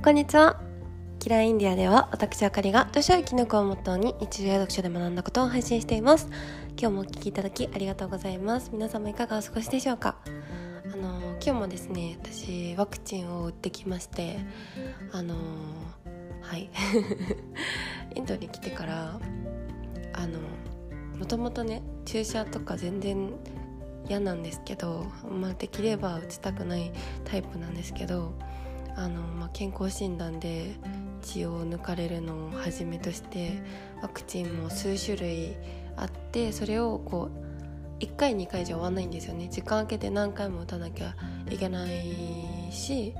[0.00, 0.60] こんにちは。
[1.18, 6.28] キラーインディアでは私あかりが図書やキノコをモットーに日常や読書で学んだことを配信しています。
[6.80, 8.70] 今日もお聞きいただきありがとうございます。
[8.72, 10.16] 皆様いかがお過ごしでしょうか？
[10.86, 14.38] あの今日もですね私ワクチンを打ってきまして
[15.12, 15.34] あの
[16.42, 16.70] はい。
[18.14, 19.18] インドに来てから
[20.12, 20.38] あの
[21.18, 23.32] もともとね注射とか全然
[24.08, 26.92] 嫌なんですけど、まあ、できれば打ちたくない
[27.24, 28.32] タイプなんですけど
[28.98, 30.74] あの、まあ、健康診断で
[31.22, 33.62] 血を抜かれるのをはじめとして
[34.02, 35.56] ワクチンも数種類
[35.96, 37.30] あってそれをこ
[38.00, 39.48] う1回2回じゃ終わんないんですよね。
[39.50, 41.16] 時間空けて何回も打たなきゃ
[41.50, 43.14] いけないし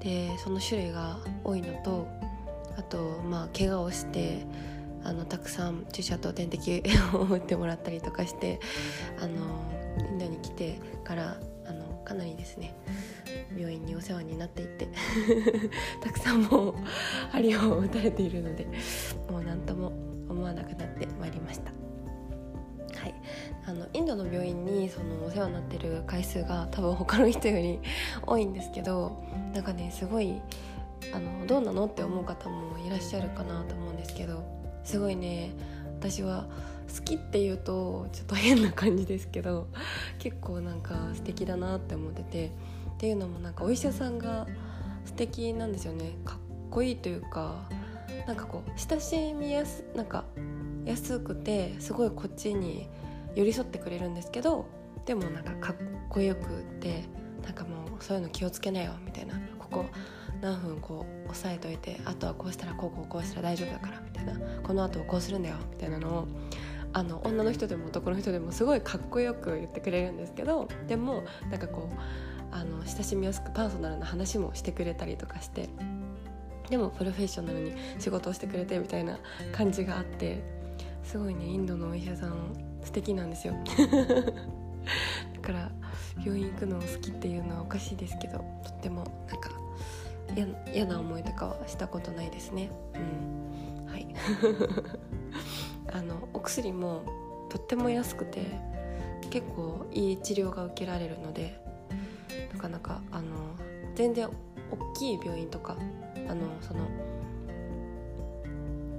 [0.00, 2.08] でその種類が多いのと
[2.76, 4.44] あとまあ怪我をして
[5.04, 6.82] あのたくさん注射と点滴
[7.14, 8.60] を打ってもらったりとかして
[9.20, 9.38] あの
[10.10, 11.36] インドに来てから
[12.10, 12.74] かなりですね
[13.56, 14.88] 病院にお世話になっていて
[16.02, 16.74] たくさんもう
[17.30, 18.66] 針を打たれているので
[19.30, 19.92] もう何とも
[20.28, 21.70] 思わなくなってまいりました。
[23.00, 23.14] はい、
[23.64, 27.78] あのインドの病院にそのお世話になってる回数が多分他の人より
[28.26, 29.22] 多いんですけど
[29.54, 30.42] なんかねすごい
[31.14, 34.42] あのどうなのって思う方もいらっしゃるかなと思うんですけど
[34.82, 35.52] すごいね
[36.00, 36.46] 私は
[36.90, 39.68] 好きっていうとちょっと変な感じですけど
[40.18, 42.50] 結構なんか素敵だなって思っててっ
[42.98, 44.46] ていうのもなんかお医者さんが
[45.04, 46.16] 素敵なんですよね。
[46.24, 46.38] かっ
[46.70, 47.68] こいいというか
[48.26, 50.24] なんかこう親しみやすなんか
[50.84, 52.88] 安くてすごいこっちに
[53.34, 54.66] 寄り添ってくれるんですけど
[55.06, 55.76] でもなんかかっ
[56.08, 57.04] こよくて
[57.42, 59.34] なんかもうそういうの気をつけなよみたいな。
[59.58, 59.86] ここ
[60.40, 64.32] 何分こう押さえといてあとはこうしたらこうこうこうしたら大丈夫だからみたいな。
[64.62, 66.28] この後こうするんだよみたいなのを
[66.92, 71.94] あの女の人でも男の人でもすごいかっこよく言ってくれるんですけどでもなんかこう
[72.52, 75.68] あの親しみやすくパーソナルな話もしてくれたりとかして
[76.68, 79.18] でもプロフェッショナルに仕事をしてくれてみたいな
[79.52, 80.42] 感じがあって
[81.04, 83.54] すごいねインドのお医者さん素敵なんですよ。
[85.34, 85.70] だから
[86.24, 89.50] 病院行くの好きっていうのはおかしいですけどとってもなんか
[90.72, 92.70] 嫌な思いとかはしたことないですね。
[92.94, 92.98] う
[93.88, 93.92] ん。
[93.92, 94.06] はい。
[95.92, 97.02] あのお薬も
[97.48, 98.46] とっても安くて
[99.30, 101.60] 結構いい治療が受けられるので
[102.52, 103.28] なかなかあの
[103.94, 104.28] 全然
[104.70, 105.76] 大きい病院とか
[106.28, 106.80] あのその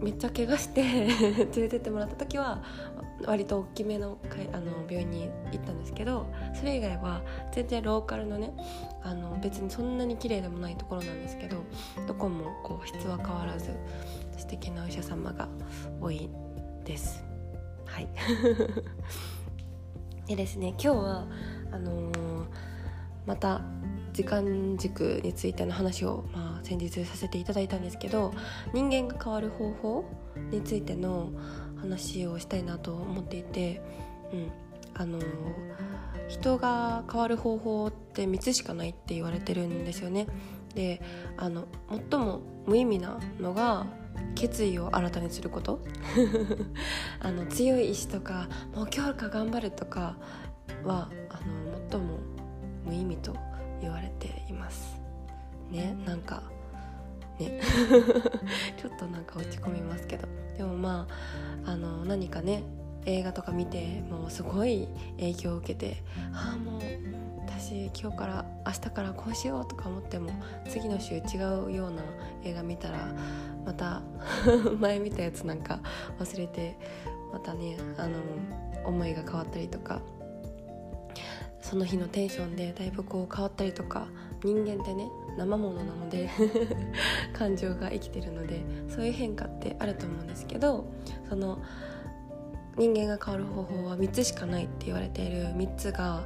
[0.00, 2.62] めっちゃ怪我して 連れてってもらった時は
[3.24, 4.18] 割と大きめの
[4.52, 7.22] あの病院に行ったんですけどそれ以外は
[7.52, 8.52] 全然ローカルのね
[9.02, 11.56] あの別にそんなに綺麗でもないところなんですけど
[12.06, 13.70] どこもこう質は変わらず
[14.36, 15.48] 素敵なお医者様が
[16.00, 16.28] 多い
[16.86, 17.22] です。
[17.84, 18.08] はい。
[20.26, 21.26] でですね今日は
[21.70, 22.46] あのー、
[23.26, 23.60] また
[24.12, 28.32] 時間軸についての話を、まあ、先日させていただいたんですけど
[28.72, 30.04] 人間が変わる方法
[30.50, 31.30] についての
[31.76, 33.82] 話をしたいなと思っていて、
[34.32, 34.50] うん、
[34.94, 35.24] あのー、
[36.28, 40.26] 人が変わる方法って3つしかないって言われてるんですよね。
[40.74, 41.00] で
[41.36, 41.66] あの
[42.10, 43.86] 最も無意味なのが
[44.34, 45.80] 決意を新たにすること？
[47.20, 50.16] あの強い意志とかもう今日から頑張るとか
[50.84, 52.18] はあの最も
[52.84, 53.34] 無意味と
[53.80, 55.00] 言われています。
[55.70, 56.42] ねなんか
[57.38, 57.60] ね。
[58.80, 60.26] ちょっとなんか落ち込みますけど。
[60.56, 61.06] でもま
[61.64, 62.62] ああの何かね
[63.04, 64.88] 映画とか見てもうすごい
[65.18, 66.02] 影響を受けて
[66.32, 66.80] ああもう
[67.58, 70.30] 私今日から明日からこうしようとか思っても
[70.68, 71.36] 次の週違
[71.66, 72.02] うような
[72.44, 72.98] 映画見たら
[73.64, 74.02] また
[74.78, 75.80] 前見たやつなんか
[76.18, 76.76] 忘れて
[77.32, 78.18] またねあの
[78.84, 80.00] 思いが変わったりとか
[81.62, 84.06] その日のテンションでだいぶこう変わったりとか
[84.44, 86.28] 人間ってね生ものなので
[87.32, 90.84] 感情が生きてるのでそういう変化ってあると思うんですけど
[91.28, 91.58] その
[92.76, 96.24] 人間が変わる方法は3つしかないって言われている3つが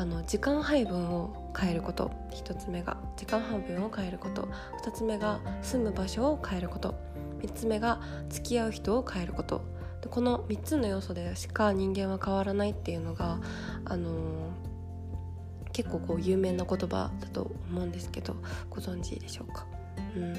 [0.00, 2.10] あの時間配分を変えること。
[2.30, 4.48] 1つ目が時間配分を変えること。
[4.82, 6.94] 2つ目が住む場所を変えること。
[7.42, 9.60] 3つ目が付き合う人を変えること。
[10.00, 13.40] でこの3つの要素でしか人間は変わらないっていうのが、
[13.84, 18.36] あのー、結構こう有名な言葉だと思うんですけど
[18.70, 19.66] ご存知でしょうか、
[20.16, 20.34] うん、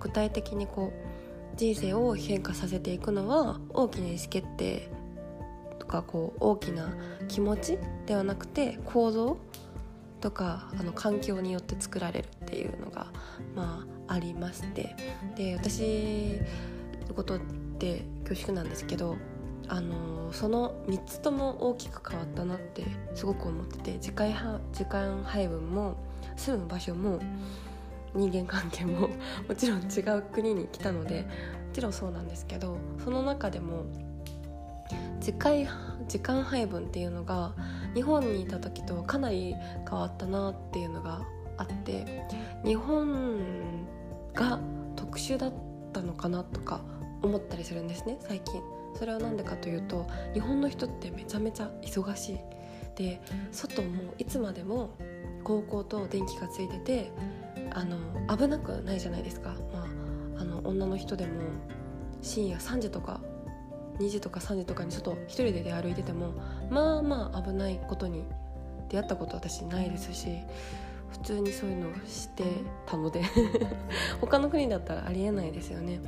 [0.00, 4.90] 具体的にこう人生を変化させていくのは大きな意思決定
[5.94, 6.92] かこう大きな
[7.28, 9.38] 気持ちではなくて行動
[10.20, 13.06] とかあの環境によって作られるっていうのが
[13.54, 14.96] まあありまして。
[15.36, 16.40] で私
[17.08, 17.38] のことっ
[17.78, 19.16] て恐縮なんですけど
[19.68, 25.96] あのその3つとも大きく変わったなってすごく思ってて時間時間配分も
[26.36, 27.20] 住む場所も
[28.14, 29.08] 人間関係も
[29.48, 31.28] もちろん違う国に来たのでも
[31.72, 33.84] ちろんそうなんですけどその中でも
[35.20, 35.66] 時間
[36.08, 37.54] 時間配分っていうのが
[37.94, 39.54] 日本にいた時とかなり
[39.88, 41.22] 変わったなっていうのが
[41.56, 42.24] あって
[42.64, 43.46] 日本
[44.34, 44.60] が
[44.96, 45.52] 特殊だっ
[45.92, 46.82] たのかなとか
[47.22, 48.62] 思ったりするんですね最近。
[48.96, 52.38] それは何でかというと日本の人ってめちゃめちゃ忙しい。
[52.94, 53.20] で
[53.50, 54.90] 外もいつまでも
[55.42, 57.12] 高校と電気がついてて
[57.72, 57.98] あの
[58.36, 59.80] 危なくないじゃないですか、ま
[60.38, 61.32] あ、あの女の人でも
[62.22, 63.20] 深夜3時とか
[63.98, 66.32] 2時とか3時とかに外一人で出歩いてても
[66.70, 68.24] まあまあ危ないことに
[68.88, 70.38] 出会ったこと私ないですし
[71.10, 72.44] 普通にそういうのをして
[72.86, 73.22] たので
[74.20, 76.00] 他の国だったらありえないですよね。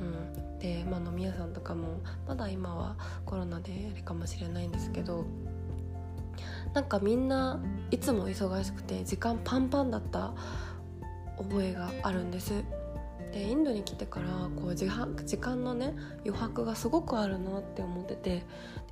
[0.00, 5.24] うん、で、まあ、飲み屋さんとかもまだ今はコロナであれかもしれないんですけど
[6.74, 7.60] なんかみんな
[7.90, 10.32] いつも忙しくて時間パンパンだった
[11.38, 12.64] 覚えがあるんです
[13.32, 14.88] でインドに来てからこう時
[15.24, 15.94] 時間のね
[16.24, 18.42] 余白がすごくあるなって思ってて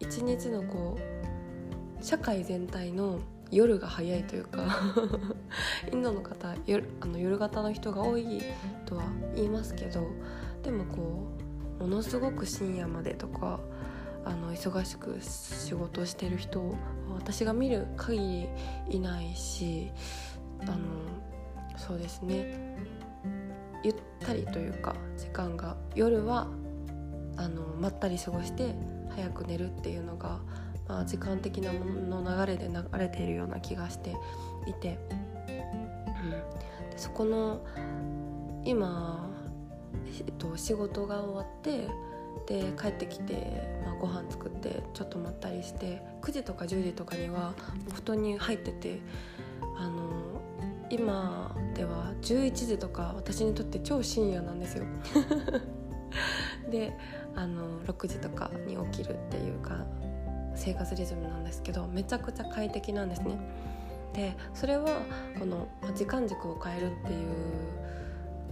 [0.00, 3.20] 一日のこう社会全体の
[3.50, 4.64] 夜が早いというか
[5.92, 8.42] インドの方夜あの夜型の人が多い
[8.86, 10.06] とは言いますけど
[10.62, 11.28] でもこ
[11.78, 13.60] うものすごく深夜までとか
[14.24, 16.74] あの忙しく仕事してる人
[17.14, 18.48] 私が見る限
[18.88, 19.90] りいないし
[20.62, 20.78] あの
[21.76, 23.01] そうですね。
[23.82, 26.48] ゆったりというか時間が夜は
[27.36, 28.74] あのまったり過ごして
[29.10, 30.40] 早く寝るっていうのが、
[30.88, 34.14] まあ、時間的なものの流れで流れているような気がして
[34.66, 34.98] いて、
[35.48, 36.30] うん、
[36.90, 37.64] でそこの
[38.64, 39.28] 今、
[40.18, 41.88] えっと、仕事が終わって
[42.46, 47.54] で帰ってきて、まあ、ご飯作ってちょっとまったりして9時とか10時とかには
[47.94, 49.00] 布団に入ってて
[49.76, 50.40] あの
[50.92, 54.84] 今では11時とか私にとって超深夜なんですよ。
[56.70, 56.92] で
[57.34, 59.86] あの6時とかに起きるっていうか
[60.54, 63.38] 生活リズムなんですけどめちゃくちゃ快適なんですね。
[64.12, 64.84] でそれは
[65.38, 67.28] この時間軸を変えるっていう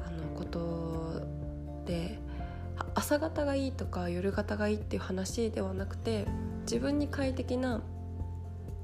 [0.07, 1.21] あのこと
[1.85, 2.19] で
[2.95, 6.27] 朝方がいいとか夜型がいいっていう話ではなくて
[6.63, 7.83] 自分に快適な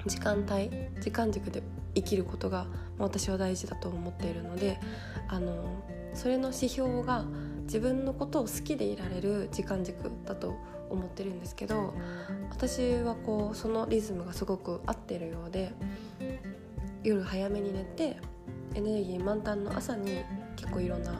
[0.05, 0.70] 時間帯
[1.00, 1.62] 時間軸で
[1.96, 2.66] 生きることが
[2.98, 4.78] 私は大事だと思っているので
[5.28, 5.82] あの
[6.14, 7.25] それの指標が
[7.64, 10.54] 自分のことを好きでいられる時間軸だと
[10.90, 11.94] 思ってるんですけど
[12.50, 15.72] 私はこうそのリズムがすごく合ってるようで
[17.02, 18.19] 夜早めに寝て
[18.75, 20.22] エネルギー満タンの朝に
[20.54, 21.14] 結構いろんな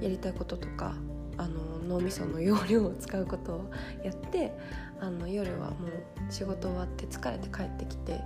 [0.00, 0.94] やりたいこととか
[1.36, 3.70] あの脳みその容量を使うことを
[4.04, 4.52] やって
[5.00, 8.20] あの夜はもう仕事終わって疲れて帰ってきて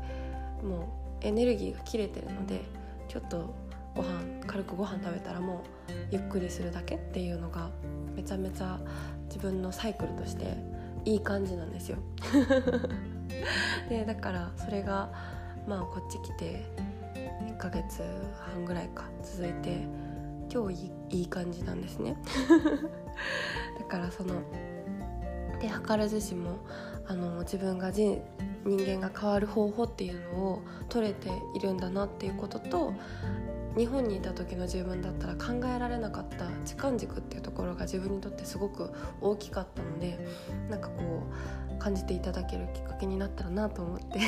[0.62, 2.62] もうエネルギーが切れてるので
[3.08, 3.54] ちょっと
[3.94, 7.70] ご飯軽くご飯食べたらもうゆっくりするだけっていうのが
[8.14, 8.78] めちゃめちゃ
[9.26, 10.56] 自分のサイクルとして
[11.04, 11.98] いい感じなんですよ。
[13.88, 15.10] でだからそれが
[15.66, 16.66] まあこっち来て
[17.46, 18.02] 1ヶ月
[18.52, 19.86] 半ぐらいか続いて
[20.48, 22.16] 超いいい感じなんですね。
[23.78, 24.34] だからその
[25.60, 26.58] で図らずしも
[27.08, 28.20] あの自分が人
[28.64, 32.92] 間が変わる方法っていうのを取れているんだなっていうことと
[33.76, 38.90] 日本にいた時の自分だったら考えられなかった時間軸っていうところが自分にとってすごく
[39.20, 40.18] 大きかったので
[40.70, 41.22] なんかこ
[41.70, 44.18] う感じていただけるきっかけになったらなと思って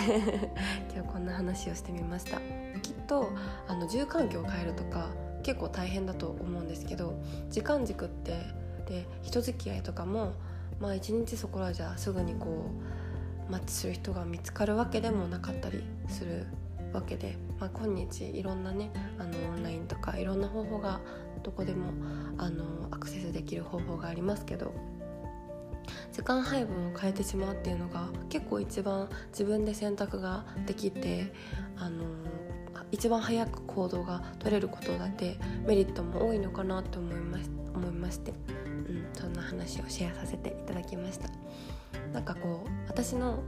[0.95, 2.39] 今日こんな話をしてみました。
[2.83, 3.31] きっと
[3.67, 5.09] あの住環境を変えるとか
[5.43, 7.19] 結構大変だと思うんですけど
[7.51, 8.33] 時間軸って
[8.87, 10.33] で人付き合いとかも
[10.81, 12.71] まあ一日そこらじゃすぐにこ
[13.49, 16.47] うマッチする人が見つかるわけでもなかったりする
[16.93, 21.01] わけで、まあ、今日いろんなねあのオンラインとかいろんな方法が
[21.43, 21.93] どこでも
[22.39, 24.73] あのアクセスできる方法がありますけど
[26.13, 31.33] 時間配分を変えてしまうっていうのが結構一番自分で選択ができて
[31.77, 32.05] あの
[32.91, 37.39] 一番早く行動が取れることだってメリットも多いのかなと思いま
[37.75, 38.33] 思いまして、
[39.15, 41.29] そんな話をシェアさせていただきました。
[42.13, 43.43] なんかこう私の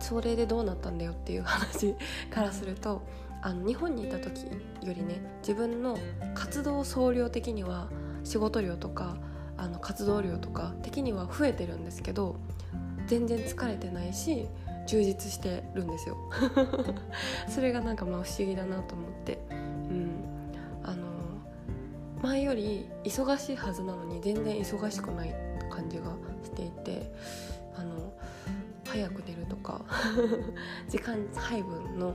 [0.00, 1.94] それでどうなったんだよっていう話
[2.30, 3.02] からすると
[3.42, 4.44] あの日本にいた時
[4.82, 5.98] よりね自分の
[6.34, 7.88] 活動総量的には
[8.24, 9.16] 仕事量とか
[9.56, 12.36] あの活動量とか的には増えてるんですけど
[13.06, 14.46] 全然疲れてないし
[14.86, 16.16] 充実してるんですよ。
[17.48, 19.38] それがなんかまあ不思議だなと思って。
[22.22, 25.34] 前より忙しいはずなのに全然忙しくない
[25.70, 26.04] 感じが
[26.44, 27.12] していて
[27.76, 28.12] あの
[28.86, 29.82] 早く寝るとか
[30.88, 32.14] 時間配分の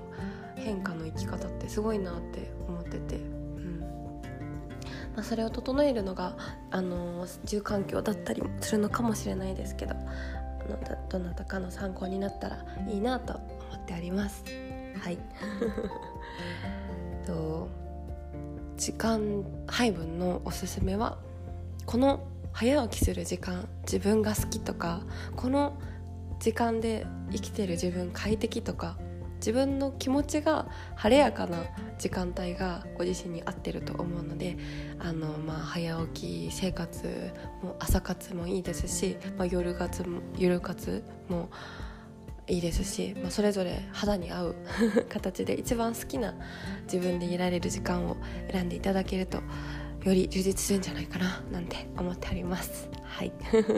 [0.55, 6.35] 変化の生き方ってすごいなって思ってて、うん、まあ、それを整えるのが、
[6.71, 9.95] あの住環境だったりもするのかもしれないですけどあ
[10.69, 13.43] のどなたかの参考になったらいいなと思
[13.75, 14.43] っております。
[14.99, 15.17] はい
[17.25, 17.67] と
[18.77, 21.17] 時間配分のおすすめは
[21.85, 25.01] この早起きする時間自分が好きとか
[25.35, 25.77] この
[26.39, 28.97] 時間で生きてる自分快適とか
[29.37, 31.59] 自分の気持ちが晴れやかな
[31.99, 34.57] 時間帯がご自身に合ってると思うので
[34.99, 41.49] あの、まあ、早起き生活も朝活もいいですし、まあ、夜活も夜活も
[42.47, 44.55] いいですし、まあ、それぞれ肌に合う
[45.09, 46.35] 形で一番好きな
[46.83, 48.17] 自分でいられる時間を
[48.51, 49.39] 選んでいただけると
[50.03, 52.89] より充実するんじゃないかななんて思っております。
[53.03, 53.31] はい。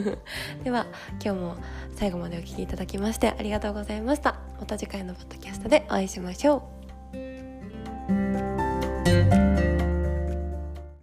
[0.64, 0.88] では
[1.24, 1.56] 今日も
[1.96, 4.40] 最後までお聴きいただきましてありがとうございました。
[4.60, 6.70] また次回のポッドキャストでお会いしましょ
[7.14, 9.37] う。